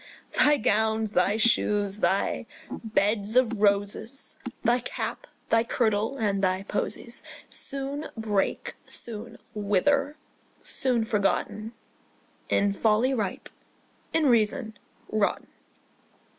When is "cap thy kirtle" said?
4.79-6.17